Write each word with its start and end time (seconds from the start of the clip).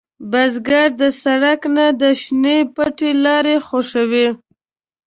بزګر 0.31 0.87
د 1.01 1.03
سړک 1.21 1.61
نه، 1.75 1.85
د 2.01 2.03
شنې 2.21 2.57
پټي 2.75 3.11
لاره 3.25 3.55
خوښوي 3.67 4.27